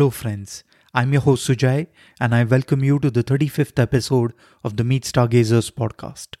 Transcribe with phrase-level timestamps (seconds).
[0.00, 0.64] Hello, friends.
[0.94, 4.32] I'm your host Sujay, and I welcome you to the 35th episode
[4.64, 6.36] of the Meet Stargazers podcast.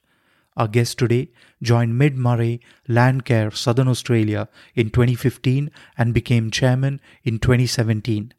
[0.56, 7.38] Our guest today joined Mid Murray Landcare Southern Australia in 2015 and became chairman in
[7.38, 8.32] 2017.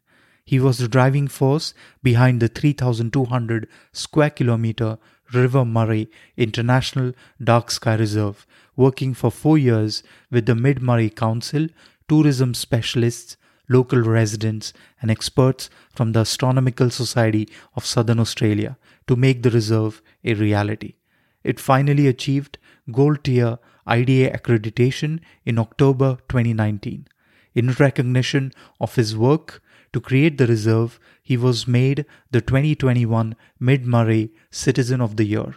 [0.44, 4.98] He was the driving force behind the 3,200 square kilometer
[5.32, 11.68] River Murray International Dark Sky Reserve, working for four years with the Mid Murray Council,
[12.08, 13.36] tourism specialists,
[13.72, 20.02] local residents, and experts from the Astronomical Society of Southern Australia to make the reserve
[20.24, 20.94] a reality.
[21.42, 22.58] It finally achieved
[22.90, 27.06] Gold Tier IDA accreditation in October 2019.
[27.54, 33.86] In recognition of his work to create the reserve, he was made the 2021 Mid
[33.86, 35.56] Murray Citizen of the Year.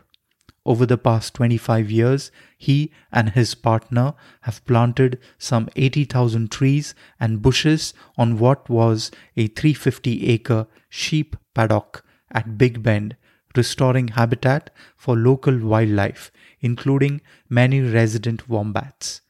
[0.66, 7.42] Over the past 25 years, he and his partner have planted some 80,000 trees and
[7.42, 13.16] bushes on what was a 350 acre sheep paddock at Big Bend,
[13.56, 19.22] restoring habitat for local wildlife, including many resident wombats.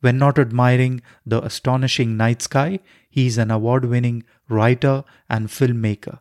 [0.00, 6.20] When not admiring the astonishing night sky, he is an award winning writer and filmmaker.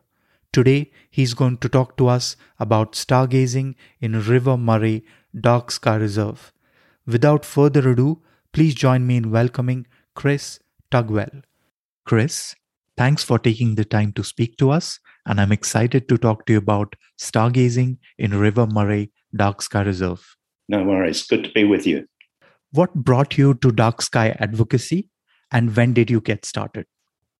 [0.53, 5.05] Today, he's going to talk to us about stargazing in River Murray
[5.39, 6.51] Dark Sky Reserve.
[7.05, 8.21] Without further ado,
[8.51, 10.59] please join me in welcoming Chris
[10.91, 11.43] Tugwell.
[12.05, 12.53] Chris,
[12.97, 16.53] thanks for taking the time to speak to us, and I'm excited to talk to
[16.53, 20.35] you about stargazing in River Murray Dark Sky Reserve.
[20.67, 21.25] No worries.
[21.25, 22.05] Good to be with you.
[22.71, 25.09] What brought you to dark sky advocacy,
[25.49, 26.87] and when did you get started?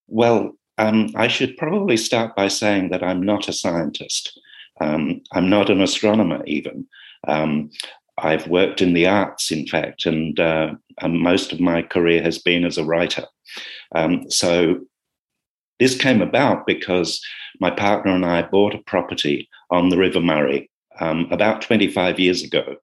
[0.07, 4.39] Well, um, I should probably start by saying that I'm not a scientist.
[4.79, 6.87] Um, I'm not an astronomer, even.
[7.27, 7.69] Um,
[8.17, 12.39] I've worked in the arts, in fact, and, uh, and, most of my career has
[12.39, 13.25] been as a writer.
[13.95, 14.81] Um, so
[15.79, 17.21] this came about because
[17.59, 22.43] my partner and I bought a property on the River Murray um, about 25 years
[22.43, 22.75] ago.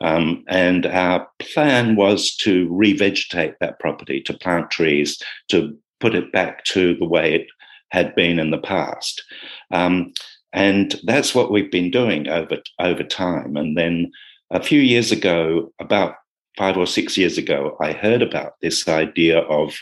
[0.00, 6.32] Um, and our plan was to revegetate that property, to plant trees, to put it
[6.32, 7.46] back to the way it
[7.90, 9.22] had been in the past.
[9.70, 10.12] Um,
[10.52, 13.56] and that's what we've been doing over, over time.
[13.56, 14.10] And then
[14.50, 16.16] a few years ago, about
[16.56, 19.76] five or six years ago, I heard about this idea of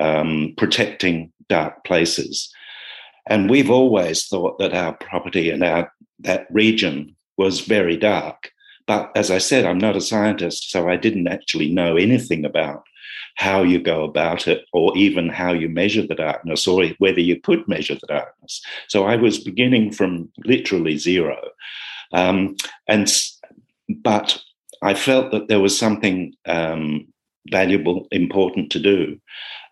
[0.00, 2.52] um, protecting dark places.
[3.28, 8.50] And we've always thought that our property and our that region was very dark.
[8.86, 12.84] But as I said, I'm not a scientist, so I didn't actually know anything about
[13.36, 17.40] how you go about it, or even how you measure the darkness, or whether you
[17.40, 18.62] could measure the darkness.
[18.88, 21.38] So I was beginning from literally zero.
[22.12, 22.56] Um,
[22.88, 23.10] and
[23.88, 24.40] but
[24.82, 27.06] I felt that there was something um,
[27.50, 29.20] valuable, important to do.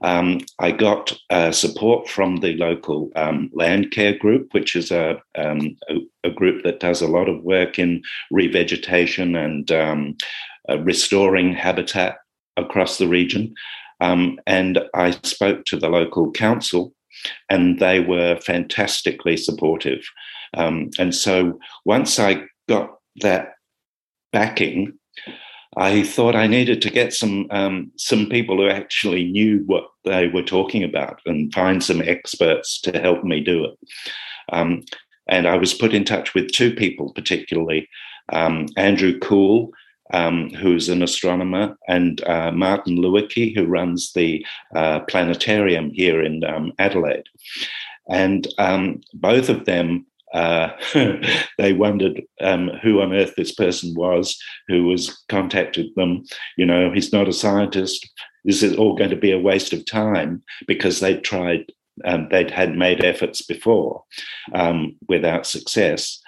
[0.02, 5.20] Um, I got uh, support from the local um, land care group, which is a,
[5.36, 10.16] um, a, a, group that does a lot of work in revegetation and um,
[10.70, 12.18] uh, restoring habitat
[12.56, 13.54] across the region.
[14.00, 16.94] Um, and I spoke to the local council,
[17.48, 20.02] and they were fantastically supportive.
[20.56, 23.54] Um, and so once I got that
[24.32, 24.94] backing,
[25.76, 30.26] I thought I needed to get some um, some people who actually knew what they
[30.28, 33.78] were talking about and find some experts to help me do it.
[34.52, 34.82] Um,
[35.28, 37.88] and I was put in touch with two people, particularly
[38.32, 39.70] um, Andrew Cool,
[40.12, 46.44] um, who's an astronomer, and uh, Martin Lewicki, who runs the uh, planetarium here in
[46.44, 47.26] um, Adelaide.
[48.08, 50.70] And um, both of them, uh,
[51.58, 54.36] they wondered um, who on earth this person was
[54.68, 56.24] who was contacted them.
[56.56, 58.08] You know, he's not a scientist.
[58.44, 60.42] Is it all going to be a waste of time?
[60.66, 61.66] Because they'd tried
[62.04, 64.04] um, they'd had made efforts before
[64.54, 66.20] um, without success.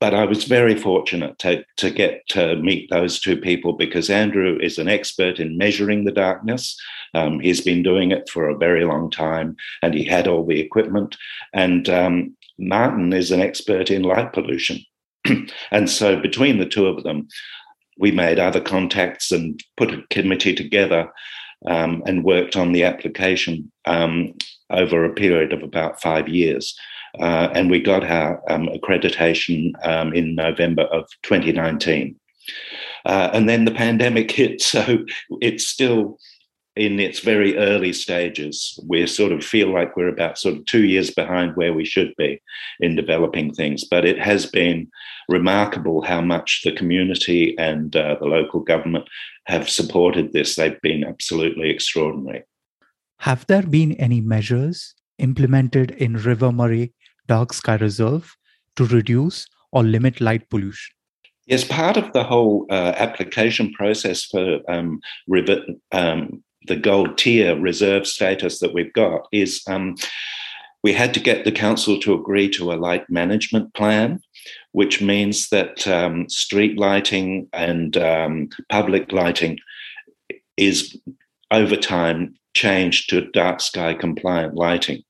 [0.00, 4.58] But I was very fortunate to, to get to meet those two people because Andrew
[4.60, 6.76] is an expert in measuring the darkness.
[7.14, 10.60] Um, he's been doing it for a very long time and he had all the
[10.60, 11.16] equipment.
[11.52, 14.78] And um, Martin is an expert in light pollution.
[15.70, 17.28] and so between the two of them,
[17.98, 21.10] we made other contacts and put a committee together
[21.66, 24.34] um, and worked on the application um,
[24.70, 26.78] over a period of about five years.
[27.18, 32.16] Uh, and we got our um, accreditation um, in November of 2019.
[33.04, 35.04] Uh, and then the pandemic hit, so
[35.40, 36.18] it's still
[36.78, 38.78] in its very early stages.
[38.86, 42.14] We sort of feel like we're about sort of two years behind where we should
[42.16, 42.40] be
[42.78, 43.84] in developing things.
[43.84, 44.88] But it has been
[45.28, 49.08] remarkable how much the community and uh, the local government
[49.46, 50.54] have supported this.
[50.54, 52.44] They've been absolutely extraordinary.
[53.18, 56.92] Have there been any measures implemented in River Murray
[57.26, 58.36] Dark Sky Reserve
[58.76, 60.94] to reduce or limit light pollution?
[61.46, 65.62] Yes, part of the whole uh, application process for um, river,
[65.92, 69.96] um, the gold tier reserve status that we've got is um,
[70.82, 74.20] we had to get the council to agree to a light management plan,
[74.72, 79.58] which means that um, street lighting and um, public lighting
[80.56, 80.96] is
[81.50, 85.02] over time changed to dark sky compliant lighting.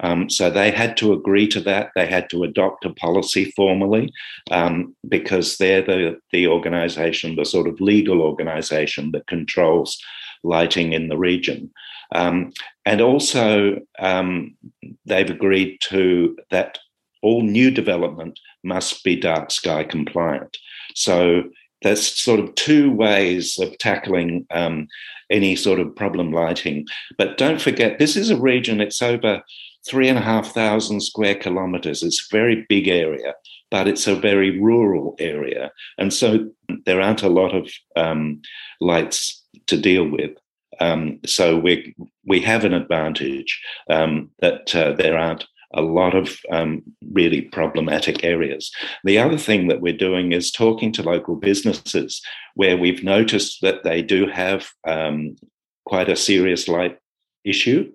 [0.00, 1.90] Um, so they had to agree to that.
[1.94, 4.12] They had to adopt a policy formally
[4.50, 10.00] um, because they're the, the organization, the sort of legal organization that controls
[10.44, 11.70] lighting in the region.
[12.14, 12.52] Um,
[12.86, 14.56] and also, um,
[15.04, 16.78] they've agreed to that
[17.22, 20.56] all new development must be dark sky compliant.
[20.94, 21.44] So
[21.82, 24.88] there's sort of two ways of tackling um,
[25.30, 26.86] any sort of problem lighting.
[27.16, 29.42] But don't forget, this is a region, it's over
[29.88, 32.02] three and a half thousand square kilometers.
[32.02, 33.34] It's a very big area,
[33.70, 35.70] but it's a very rural area.
[35.98, 36.50] And so
[36.84, 38.40] there aren't a lot of um,
[38.80, 40.32] lights to deal with.
[40.80, 41.94] Um, so we
[42.24, 43.60] we have an advantage
[43.90, 46.82] um, that uh, there aren't a lot of um,
[47.12, 48.70] really problematic areas.
[49.04, 52.22] The other thing that we're doing is talking to local businesses
[52.54, 55.36] where we've noticed that they do have um,
[55.84, 56.98] quite a serious light
[57.44, 57.92] issue.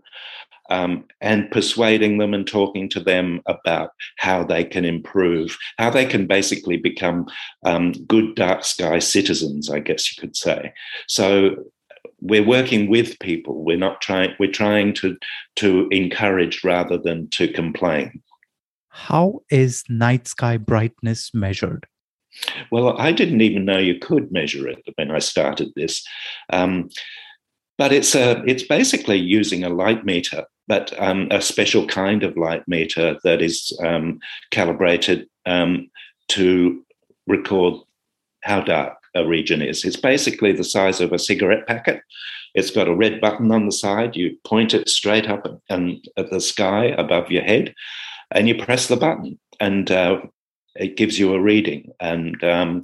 [0.70, 6.06] Um, and persuading them and talking to them about how they can improve, how they
[6.06, 7.28] can basically become
[7.66, 10.74] um, good dark sky citizens, I guess you could say.
[11.10, 11.58] So
[12.22, 13.64] we're working with people.
[13.64, 14.34] We're not trying.
[14.40, 15.18] We're trying to
[15.58, 18.22] to encourage rather than to complain.
[18.90, 21.88] How is night sky brightness measured?
[22.72, 26.06] Well, I didn't even know you could measure it when I started this.
[26.52, 26.90] Um,
[27.78, 32.38] but it's a it's basically using a light meter, but um, a special kind of
[32.38, 34.20] light meter that is um,
[34.52, 35.90] calibrated um,
[36.30, 36.84] to
[37.28, 37.82] record
[38.42, 39.84] how dark a region is.
[39.86, 42.02] It's basically the size of a cigarette packet.
[42.56, 44.16] It's got a red button on the side.
[44.16, 47.74] You point it straight up and at the sky above your head,
[48.32, 50.22] and you press the button, and uh,
[50.76, 51.92] it gives you a reading.
[52.00, 52.84] And um,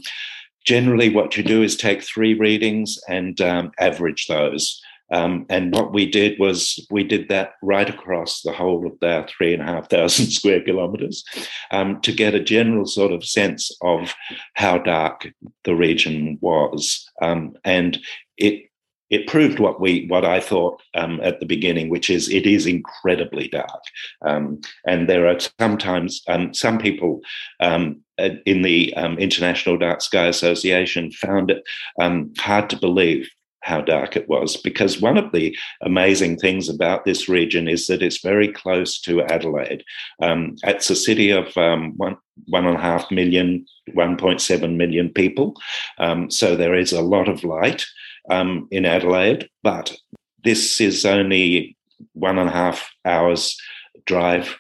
[0.66, 4.82] generally, what you do is take three readings and um, average those.
[5.12, 9.26] Um, and what we did was we did that right across the whole of their
[9.28, 11.24] three and a half thousand square kilometers
[11.72, 14.14] um, to get a general sort of sense of
[14.54, 15.32] how dark
[15.64, 17.10] the region was.
[17.22, 18.00] Um, and
[18.38, 18.66] it
[19.10, 22.66] it proved what we what I thought um, at the beginning, which is it is
[22.68, 23.82] incredibly dark,
[24.22, 27.22] um, and there are sometimes um, some people
[27.60, 28.02] um,
[28.46, 31.64] in the um, International Dark Sky Association found it
[32.00, 33.28] um, hard to believe
[33.70, 38.02] how dark it was because one of the amazing things about this region is that
[38.02, 39.84] it's very close to Adelaide.
[40.22, 45.54] Um, it's a city of um, one one and a half million, 1.7 million people,
[45.98, 47.86] um, so there is a lot of light
[48.30, 49.50] um, in Adelaide.
[49.62, 49.96] But
[50.44, 51.78] this is only
[52.14, 53.58] one and a half hours
[54.06, 54.58] drive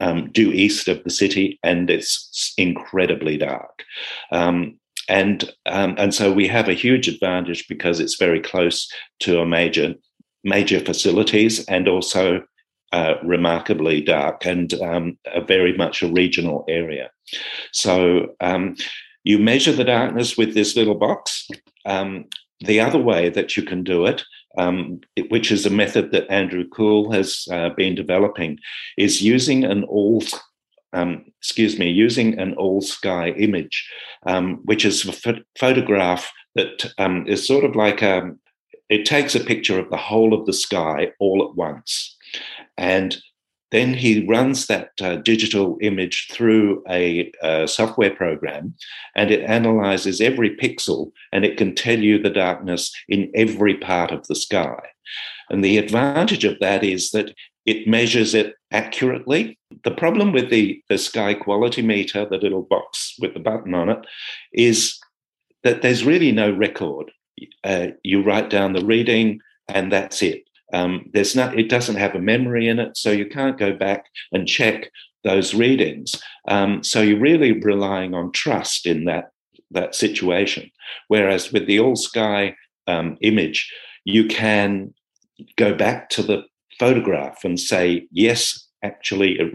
[0.00, 3.84] um, due east of the city, and it's incredibly dark.
[4.32, 4.79] Um,
[5.10, 8.88] and um, and so we have a huge advantage because it's very close
[9.20, 9.94] to a major
[10.44, 12.42] major facilities and also
[12.92, 17.10] uh, remarkably dark and um, a very much a regional area.
[17.72, 18.76] So um,
[19.24, 21.48] you measure the darkness with this little box.
[21.84, 22.26] Um,
[22.60, 24.22] the other way that you can do it,
[24.58, 28.58] um, which is a method that Andrew Cool has uh, been developing,
[28.96, 30.22] is using an all
[30.92, 33.88] um, excuse me, using an all sky image,
[34.26, 38.40] um, which is a ph- photograph that um, is sort of like a, um,
[38.88, 42.16] it takes a picture of the whole of the sky all at once.
[42.76, 43.16] And
[43.70, 48.74] then he runs that uh, digital image through a, a, software program
[49.14, 54.10] and it analyzes every pixel and it can tell you the darkness in every part
[54.10, 54.80] of the sky.
[55.50, 57.34] And the advantage of that is that
[57.66, 59.58] it measures it accurately.
[59.84, 63.88] The problem with the, the sky quality meter, the little box with the button on
[63.88, 63.98] it,
[64.52, 64.98] is
[65.62, 67.10] that there's really no record.
[67.64, 70.44] Uh, you write down the reading and that's it.
[70.72, 74.06] Um, there's not, it doesn't have a memory in it, so you can't go back
[74.32, 74.90] and check
[75.24, 76.14] those readings.
[76.48, 79.30] Um, so you're really relying on trust in that
[79.72, 80.70] that situation.
[81.08, 83.72] Whereas with the all sky um, image,
[84.04, 84.92] you can
[85.56, 86.42] go back to the
[86.80, 88.40] photograph and say, yes,
[88.82, 89.50] actually it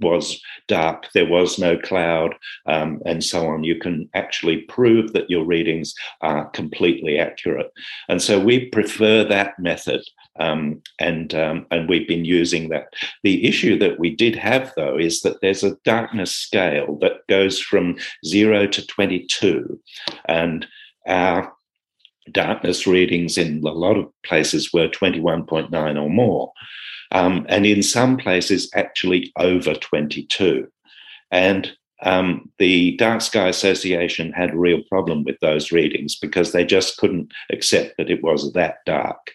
[0.00, 2.32] was dark, there was no cloud,
[2.74, 3.64] um, and so on.
[3.64, 7.70] You can actually prove that your readings are completely accurate.
[8.08, 10.02] And so we prefer that method
[10.40, 12.86] Um, and um, and we've been using that.
[13.22, 17.60] The issue that we did have though is that there's a darkness scale that goes
[17.60, 19.78] from zero to 22,
[20.24, 20.66] and
[21.06, 21.52] our
[22.30, 26.52] darkness readings in a lot of places were 21.9 or more,
[27.10, 30.68] um, and in some places actually over 22.
[31.30, 36.64] And um, the Dark Sky Association had a real problem with those readings because they
[36.64, 39.32] just couldn't accept that it was that dark.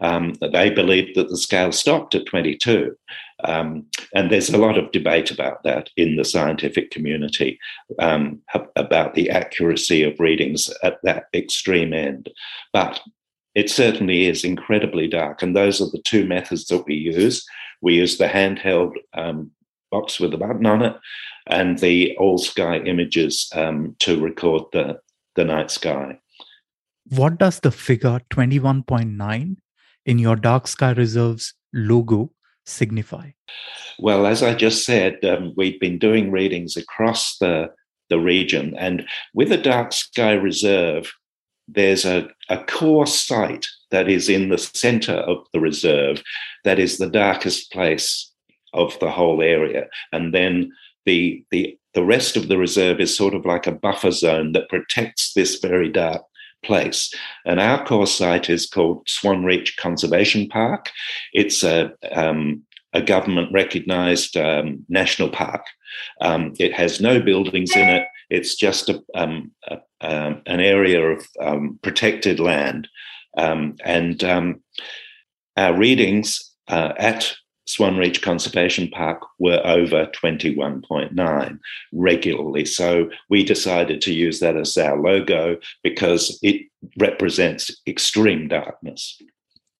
[0.00, 2.96] Um, they believed that the scale stopped at 22.
[3.44, 7.58] Um, and there's a lot of debate about that in the scientific community
[7.98, 8.40] um,
[8.76, 12.30] about the accuracy of readings at that extreme end.
[12.72, 13.00] But
[13.54, 15.42] it certainly is incredibly dark.
[15.42, 17.44] And those are the two methods that we use.
[17.80, 19.50] We use the handheld um,
[19.90, 20.96] box with a button on it
[21.46, 24.98] and the all sky images um, to record the,
[25.34, 26.18] the night sky.
[27.08, 29.56] What does the figure 21.9
[30.06, 32.30] in your dark sky reserves logo
[32.66, 33.30] signify?
[33.98, 37.70] Well, as I just said, um, we've been doing readings across the,
[38.08, 41.12] the region, and with a dark sky reserve,
[41.68, 46.22] there's a, a core site that is in the center of the reserve
[46.64, 48.30] that is the darkest place
[48.74, 49.86] of the whole area.
[50.12, 50.72] And then
[51.06, 54.68] the, the, the rest of the reserve is sort of like a buffer zone that
[54.68, 56.22] protects this very dark
[56.62, 57.12] place.
[57.44, 60.90] And our core site is called Swan Reach Conservation Park.
[61.32, 65.64] It's a, um, a government recognized um, national park.
[66.20, 68.06] Um, it has no buildings in it.
[68.30, 72.88] It's just a, um, a, um, an area of um, protected land.
[73.36, 74.22] and
[75.56, 77.34] our readings uh, at
[77.72, 81.58] Swan Reach Conservation Park were over 21.9
[81.92, 82.66] regularly.
[82.66, 86.66] So we decided to use that as our logo because it
[86.98, 89.18] represents extreme darkness.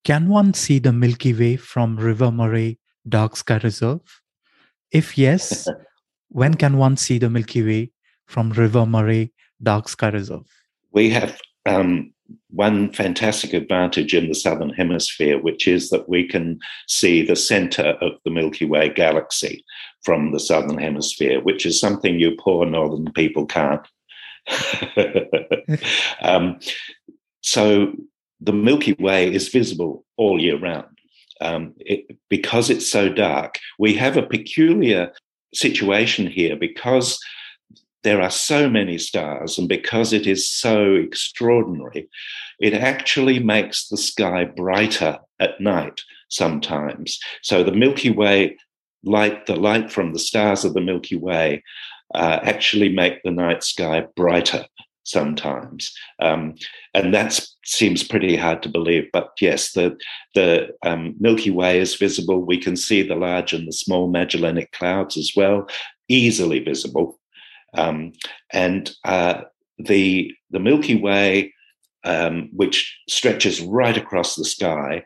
[0.05, 4.23] Can one see the Milky Way from River Murray Dark Sky Reserve?
[4.91, 5.69] If yes,
[6.31, 7.91] when can one see the Milky Way
[8.27, 10.49] from River Murray Dark Sky Reserve?
[10.93, 12.15] We have um,
[12.51, 16.59] one fantastic advantage in the southern hemisphere, which is that we can
[16.89, 19.65] see the center of the Milky Way galaxy
[20.05, 23.87] from the southern hemisphere, which is something you poor northern people can't.
[26.23, 26.59] um,
[27.41, 27.93] so
[28.41, 30.87] the Milky Way is visible all year round.
[31.41, 35.13] Um, it, because it's so dark, we have a peculiar
[35.55, 37.19] situation here because
[38.05, 42.09] there are so many stars, and because it is so extraordinary,
[42.61, 47.19] it actually makes the sky brighter at night sometimes.
[47.43, 48.57] So the Milky Way
[49.05, 51.63] light, the light from the stars of the Milky Way,
[52.15, 54.67] uh, actually make the night sky brighter
[55.05, 56.55] sometimes, um,
[56.95, 59.09] and that seems pretty hard to believe.
[59.13, 59.97] But yes, the
[60.35, 62.45] the um, Milky Way is visible.
[62.45, 65.69] We can see the large and the small Magellanic clouds as well,
[66.09, 67.19] easily visible.
[67.75, 68.13] Um,
[68.53, 69.43] and uh,
[69.79, 71.55] the, the Milky Way,
[72.05, 75.05] um, which stretches right across the sky,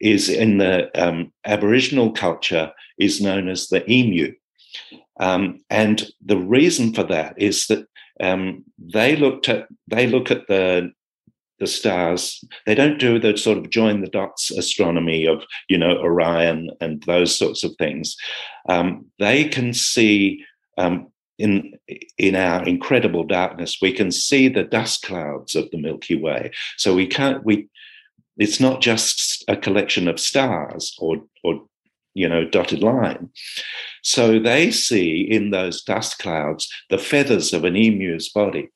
[0.00, 4.32] is in the um, Aboriginal culture is known as the emu.
[5.18, 7.86] Um, and the reason for that is that
[8.20, 10.92] um, they looked at they look at the
[11.58, 12.44] the stars.
[12.66, 17.02] They don't do the sort of join the dots astronomy of you know Orion and
[17.04, 18.16] those sorts of things.
[18.68, 20.44] Um, they can see
[20.78, 21.08] um,
[21.38, 21.72] in
[22.18, 26.50] in our incredible darkness we can see the dust clouds of the milky way.
[26.76, 27.68] So we can't we
[28.36, 31.62] it's not just a collection of stars or or
[32.14, 33.30] you know dotted line.
[34.02, 38.70] So they see in those dust clouds the feathers of an emu's body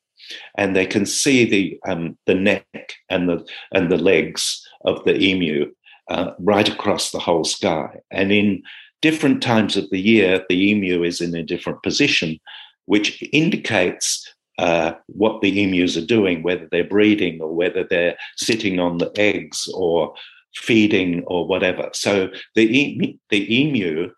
[0.55, 5.17] and they can see the um, the neck and the and the legs of the
[5.19, 5.71] emu
[6.09, 7.99] uh, right across the whole sky.
[8.11, 8.63] And in
[9.01, 12.39] different times of the year, the emu is in a different position,
[12.85, 18.79] which indicates uh, what the emus are doing, whether they're breeding or whether they're sitting
[18.79, 20.13] on the eggs or
[20.55, 21.89] feeding or whatever.
[21.93, 24.11] So the, the emu,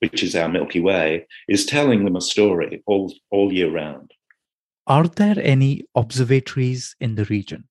[0.00, 4.12] which is our Milky Way, is telling them a story all, all year round.
[4.86, 7.64] Are there any observatories in the region?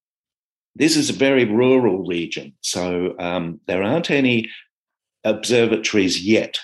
[0.75, 4.49] This is a very rural region, so um, there aren't any
[5.23, 6.57] observatories yet.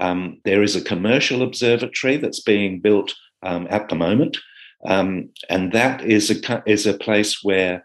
[0.00, 4.38] Um, there is a commercial observatory that's being built um, at the moment,
[4.86, 7.84] um, and that is a is a place where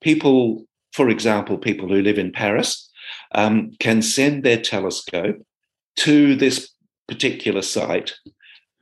[0.00, 2.90] people, for example, people who live in Paris,
[3.34, 5.36] um, can send their telescope
[5.96, 6.70] to this
[7.08, 8.14] particular site,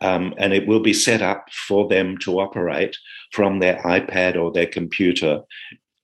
[0.00, 2.97] um, and it will be set up for them to operate
[3.33, 5.42] from their iPad or their computer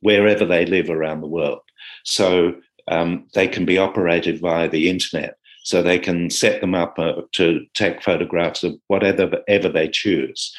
[0.01, 1.61] wherever they live around the world.
[2.05, 2.55] So
[2.89, 5.37] um, they can be operated via the internet.
[5.63, 10.55] So they can set them up uh, to take photographs of whatever ever they choose.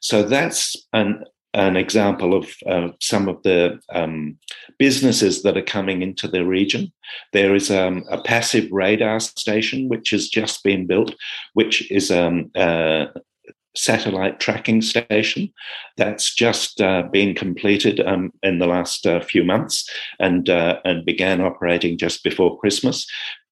[0.00, 1.24] So that's an
[1.56, 4.36] an example of uh, some of the um,
[4.78, 6.92] businesses that are coming into the region.
[7.32, 11.14] There is um, a passive radar station which has just been built,
[11.54, 13.06] which is um, a
[13.76, 15.52] satellite tracking station
[15.96, 21.04] that's just uh, been completed um, in the last uh, few months and uh, and
[21.04, 23.06] began operating just before Christmas.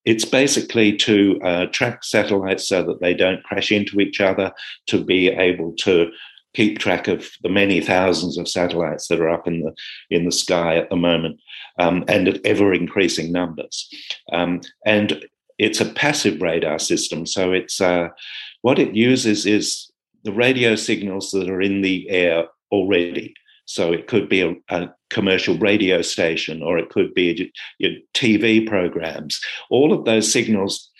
[0.05, 4.51] It's basically to uh, track satellites so that they don't crash into each other,
[4.87, 6.11] to be able to
[6.53, 9.73] keep track of the many thousands of satellites that are up in the
[10.09, 11.39] in the sky at the moment,
[11.79, 13.89] um, and at ever increasing numbers.
[14.31, 15.25] Um, and
[15.57, 18.09] it's a passive radar system, so it's uh,
[18.61, 19.91] what it uses is
[20.25, 23.33] the radio signals that are in the air already.
[23.65, 28.67] So it could be a, a commercial radio station, or it could be your TV
[28.67, 29.39] programs.
[29.69, 30.91] All of those signals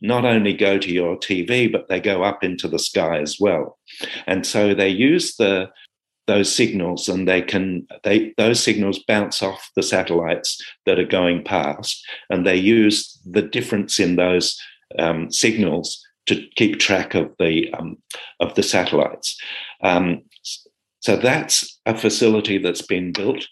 [0.00, 3.78] not only go to your TV, but they go up into the sky as well.
[4.26, 5.70] And so they use the
[6.26, 11.44] those signals and they can they those signals bounce off the satellites that are going
[11.44, 14.58] past and they use the difference in those
[14.98, 17.96] um, signals to keep track of the um,
[18.40, 19.38] of the satellites
[19.82, 20.22] um,
[21.00, 23.46] so that's a facility that's been built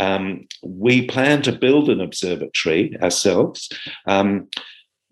[0.00, 3.68] um, we plan to build an observatory ourselves
[4.06, 4.48] um,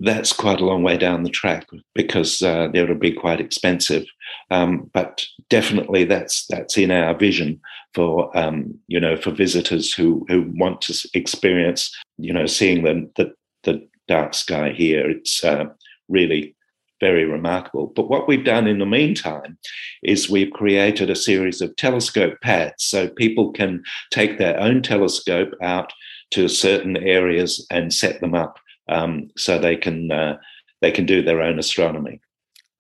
[0.00, 4.04] that's quite a long way down the track because uh, it would be quite expensive.
[4.50, 7.60] Um, but definitely, that's that's in our vision
[7.94, 13.10] for um, you know for visitors who who want to experience you know seeing the
[13.16, 15.08] the, the dark sky here.
[15.08, 15.66] It's uh,
[16.08, 16.55] really
[17.00, 17.92] very remarkable.
[17.94, 19.58] But what we've done in the meantime
[20.02, 25.52] is we've created a series of telescope pads so people can take their own telescope
[25.62, 25.92] out
[26.32, 30.36] to certain areas and set them up um, so they can uh,
[30.80, 32.20] they can do their own astronomy.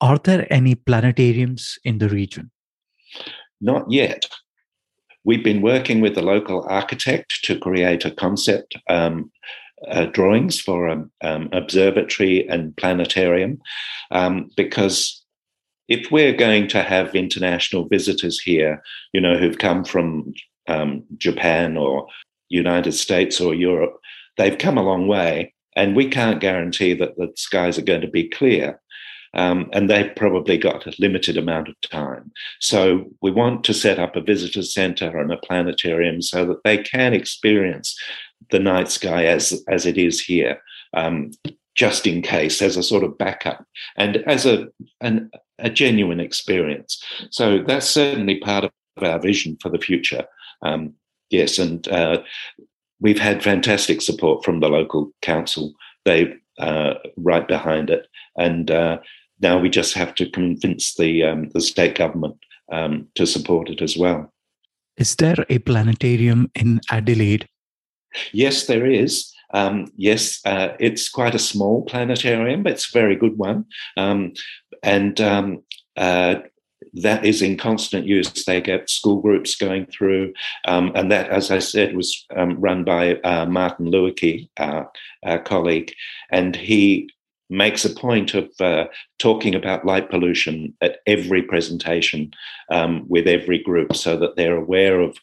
[0.00, 2.50] Are there any planetariums in the region?
[3.60, 4.26] Not yet.
[5.24, 9.32] We've been working with the local architect to create a concept um,
[9.88, 13.60] uh, drawings for an um, observatory and planetarium
[14.10, 15.24] um, because
[15.88, 20.32] if we're going to have international visitors here, you know, who've come from
[20.68, 22.06] um, Japan or
[22.48, 23.98] United States or Europe,
[24.36, 28.08] they've come a long way and we can't guarantee that the skies are going to
[28.08, 28.80] be clear.
[29.34, 32.32] Um, and they've probably got a limited amount of time.
[32.58, 36.78] So we want to set up a visitor center and a planetarium so that they
[36.78, 37.94] can experience
[38.50, 40.60] the night sky as as it is here,
[40.94, 41.30] um,
[41.74, 43.64] just in case, as a sort of backup
[43.96, 44.68] and as a
[45.00, 47.02] an, a genuine experience.
[47.30, 48.70] So that's certainly part of
[49.02, 50.24] our vision for the future.
[50.62, 50.94] Um,
[51.30, 52.22] yes, and uh,
[53.00, 55.74] we've had fantastic support from the local council.
[56.04, 58.98] They uh, right behind it, and uh,
[59.40, 62.36] now we just have to convince the um, the state government
[62.72, 64.32] um, to support it as well.
[64.96, 67.46] Is there a planetarium in Adelaide?
[68.32, 69.32] Yes, there is.
[69.52, 73.66] Um, yes, uh, it's quite a small planetarium, but it's a very good one.
[73.96, 74.32] Um,
[74.82, 75.62] and um,
[75.96, 76.36] uh,
[76.94, 78.44] that is in constant use.
[78.44, 80.32] They get school groups going through,
[80.66, 84.90] um, and that, as I said, was um, run by uh, Martin Lewicki, our,
[85.24, 85.92] our, colleague,
[86.30, 87.10] and he
[87.48, 88.86] makes a point of uh,
[89.18, 92.32] talking about light pollution at every presentation
[92.72, 95.16] um, with every group, so that they're aware of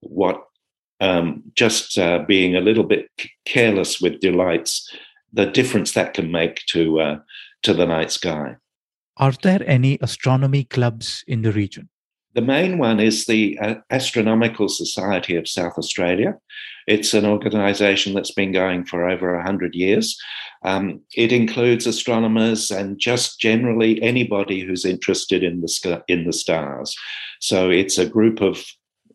[0.00, 0.44] what
[1.00, 3.08] um, just uh, being a little bit
[3.44, 4.88] careless with delights,
[5.32, 7.18] the difference that can make to uh,
[7.62, 8.56] to the night sky.
[9.16, 11.88] Are there any astronomy clubs in the region?
[12.34, 16.38] The main one is the uh, Astronomical Society of South Australia.
[16.86, 20.16] It's an organization that's been going for over 100 years.
[20.64, 26.96] Um, it includes astronomers and just generally anybody who's interested in the, in the stars.
[27.40, 28.64] So it's a group of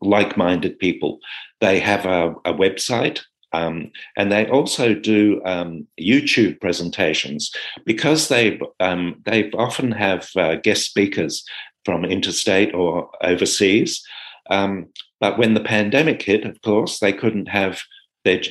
[0.05, 1.19] like minded people.
[1.61, 3.21] They have a, a website,
[3.53, 7.51] um, and they also do um, YouTube presentations
[7.85, 11.43] because they um, they often have uh, guest speakers
[11.85, 14.03] from interstate or overseas.
[14.49, 14.87] Um,
[15.19, 17.81] but when the pandemic hit, of course, they couldn't have
[18.23, 18.41] their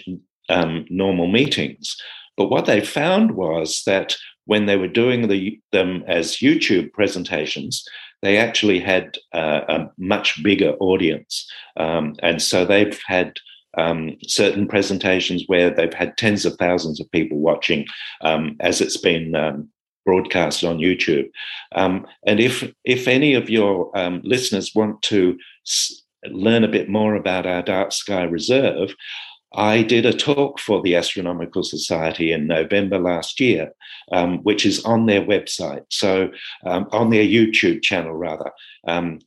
[0.48, 1.96] um, normal meetings.
[2.36, 7.84] But what they found was that when they were doing the, them as YouTube presentations,
[8.24, 11.46] they actually had uh, a much bigger audience.
[11.76, 13.34] Um, and so they've had
[13.76, 17.86] um, certain presentations where they've had tens of thousands of people watching
[18.22, 19.68] um, as it's been um,
[20.06, 21.28] broadcast on YouTube.
[21.74, 26.88] Um, and if if any of your um, listeners want to s- learn a bit
[26.88, 28.94] more about our Dark Sky Reserve,
[29.54, 33.72] I did a talk for the Astronomical Society in November last year,
[34.12, 35.84] um, which is on their website.
[35.90, 36.30] So,
[36.66, 38.50] um, on their YouTube channel, rather.
[38.86, 39.20] Um,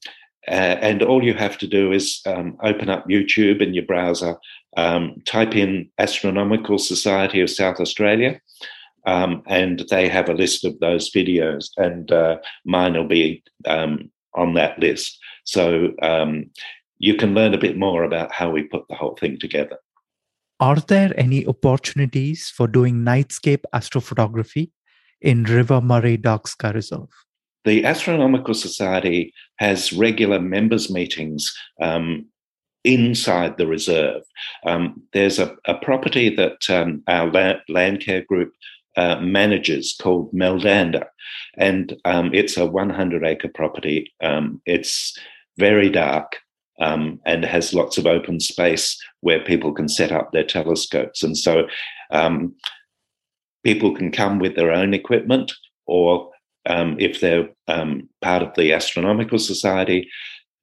[0.48, 4.38] uh, and all you have to do is um, open up YouTube in your browser,
[4.78, 8.40] um, type in Astronomical Society of South Australia,
[9.06, 14.54] um, and they have a list of those videos, and uh, mine will be on
[14.54, 15.18] that list.
[15.44, 15.94] So
[17.00, 19.78] you can learn a bit more about how we put the whole thing together.
[20.60, 24.72] Are there any opportunities for doing nightscape astrophotography
[25.22, 27.10] in River Murray Dark Sky Reserve?
[27.64, 32.26] The Astronomical Society has regular members' meetings um,
[32.84, 34.24] inside the reserve.
[34.66, 38.52] Um, there's a, a, property that um, our land, Landcare group
[38.96, 41.06] uh, manages called Meldanda,
[41.58, 44.12] and um, it's a 100 acre property.
[44.24, 45.16] Um, it's
[45.58, 46.38] very dark
[46.80, 51.24] um, and has lots of open space where people can set up their telescopes.
[51.24, 51.68] And so
[52.12, 52.56] um,
[53.64, 55.54] people can come with their own equipment,
[55.86, 56.32] or
[56.66, 60.10] um, if they're um, part of the Astronomical Society,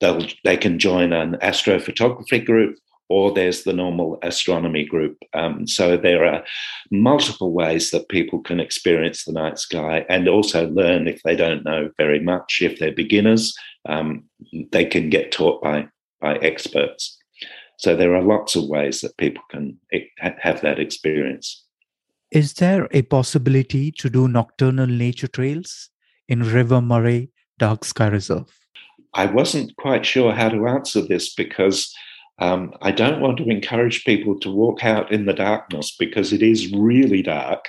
[0.01, 2.77] they can join an astrophotography group.
[3.11, 5.19] Or there's the normal astronomy group.
[5.35, 6.43] Um, so there are
[6.91, 11.65] multiple ways that people can experience the night sky and also learn if they don't
[11.65, 12.61] know very much.
[12.63, 13.55] If they're beginners,
[13.87, 14.25] um,
[14.73, 15.87] they can get taught by
[16.25, 17.19] by experts.
[17.77, 19.79] So there are lots of ways that people can
[20.47, 21.65] have that experience.
[22.31, 25.91] Is there a possibility to do nocturnal nature trails
[26.27, 28.51] in River Murray Dark Sky Reserve?
[29.13, 31.95] I wasn't quite sure how to answer this because
[32.39, 36.43] um, I don't want to encourage people to walk out in the darkness because it
[36.43, 37.69] is really dark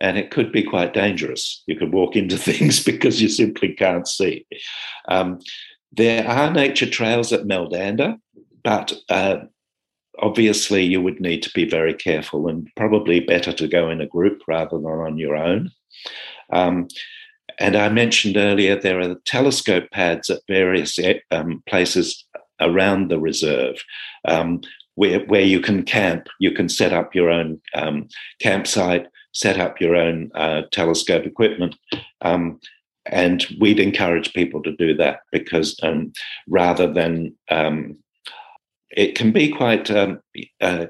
[0.00, 1.62] and it could be quite dangerous.
[1.66, 4.46] You could walk into things because you simply can't see.
[5.08, 5.40] Um,
[5.92, 8.18] there are nature trails at Meldanda,
[8.62, 9.38] but uh,
[10.18, 14.06] obviously you would need to be very careful and probably better to go in a
[14.06, 15.70] group rather than on your own.
[16.52, 16.88] Um,
[17.58, 20.98] and I mentioned earlier there are telescope pads at various
[21.30, 22.24] um, places
[22.60, 23.76] around the reserve
[24.26, 24.60] um,
[24.94, 26.28] where, where you can camp.
[26.38, 28.08] You can set up your own um,
[28.40, 31.74] campsite, set up your own uh, telescope equipment.
[33.10, 36.12] And we'd encourage people to do that because um,
[36.48, 37.96] rather than um,
[38.90, 40.20] it can be quite um,
[40.60, 40.86] uh,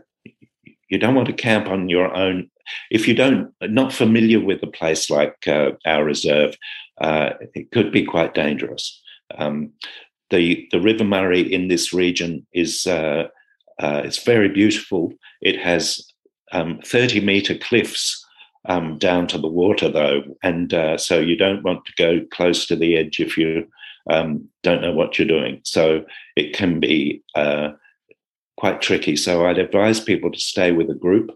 [0.88, 2.50] you don't want to camp on your own.
[2.90, 6.56] If you don't not familiar with a place like uh, our reserve
[7.00, 9.00] uh, it could be quite dangerous.
[9.36, 9.72] Um,
[10.30, 13.24] the the river murray in this region is uh,
[13.82, 15.12] uh, it's very beautiful.
[15.40, 16.06] It has
[16.52, 18.19] um, 30 meter cliffs
[18.66, 22.66] um, down to the water, though, and uh, so you don't want to go close
[22.66, 23.66] to the edge if you
[24.10, 25.60] um, don't know what you're doing.
[25.64, 26.04] So
[26.36, 27.70] it can be uh,
[28.56, 29.16] quite tricky.
[29.16, 31.30] So I'd advise people to stay with a group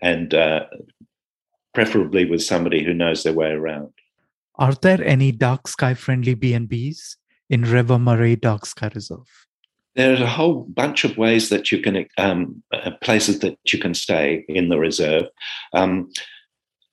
[0.00, 0.66] and uh,
[1.74, 3.92] preferably with somebody who knows their way around.
[4.56, 7.16] Are there any dark sky friendly B&Bs
[7.48, 9.46] in River Murray Dark Sky Reserve?
[9.94, 13.94] There's a whole bunch of ways that you can, um, uh, places that you can
[13.94, 15.24] stay in the reserve.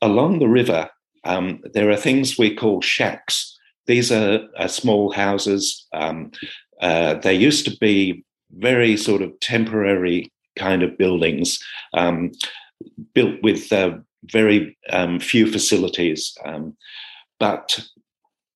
[0.01, 0.89] Along the river,
[1.23, 3.57] um, there are things we call shacks.
[3.87, 5.87] These are, are small houses.
[5.93, 6.31] Um,
[6.81, 11.59] uh, they used to be very sort of temporary kind of buildings
[11.93, 12.31] um,
[13.13, 16.35] built with uh, very um, few facilities.
[16.45, 16.75] Um,
[17.39, 17.85] but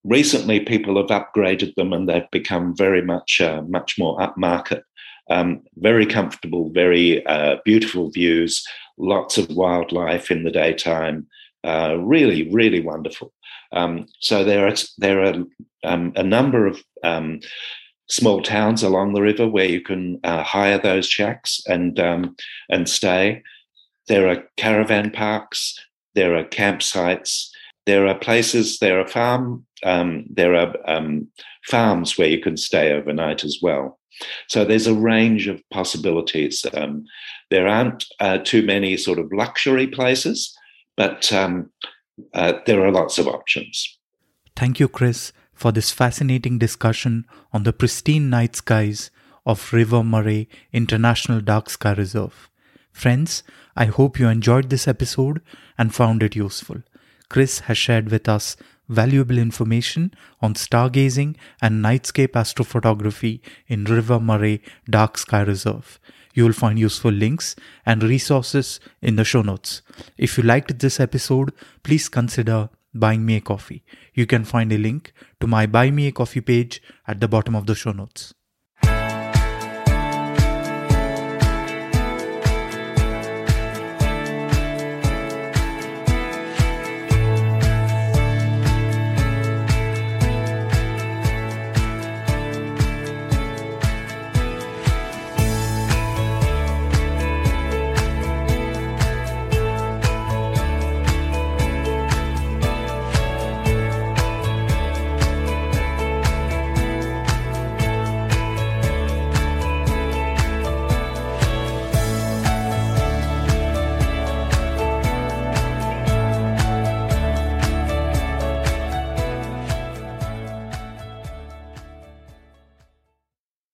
[0.04, 4.82] recently, people have upgraded them and they've become very much, uh, much more upmarket.
[5.30, 8.62] Um, very comfortable, very uh, beautiful views,
[8.96, 11.26] lots of wildlife in the daytime.
[11.64, 13.32] Uh, really, really wonderful.
[13.72, 15.34] Um, so there are there are
[15.84, 17.40] um, a number of um,
[18.08, 22.36] small towns along the river where you can uh, hire those shacks and um,
[22.68, 23.42] and stay.
[24.08, 25.74] There are caravan parks.
[26.14, 27.48] There are campsites.
[27.86, 28.78] There are places.
[28.78, 29.66] There are farm.
[29.82, 31.28] Um, there are um,
[31.66, 33.98] farms where you can stay overnight as well.
[34.48, 36.64] So there's a range of possibilities.
[36.74, 37.04] Um,
[37.50, 40.56] there aren't uh, too many sort of luxury places,
[40.96, 41.70] but um,
[42.32, 43.98] uh, there are lots of options.
[44.56, 49.10] Thank you, Chris, for this fascinating discussion on the pristine night skies
[49.46, 52.48] of River Murray International Dark Sky Reserve.
[52.92, 53.42] Friends,
[53.76, 55.42] I hope you enjoyed this episode
[55.76, 56.82] and found it useful.
[57.28, 58.56] Chris has shared with us
[58.88, 65.98] valuable information on stargazing and nightscape astrophotography in River Murray Dark Sky Reserve.
[66.34, 67.54] You will find useful links
[67.86, 69.82] and resources in the show notes.
[70.18, 73.84] If you liked this episode, please consider buying me a coffee.
[74.14, 77.54] You can find a link to my Buy Me a Coffee page at the bottom
[77.54, 78.34] of the show notes.